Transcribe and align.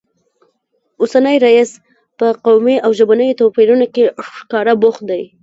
اوسنی 1.01 1.35
رییس 1.45 1.71
په 2.17 2.27
قومي 2.45 2.75
او 2.85 2.91
ژبنیو 2.97 3.37
توپیرونو 3.39 3.85
کې 3.93 4.03
ښکاره 4.35 4.73
بوخت 4.81 5.01
دی 5.09 5.23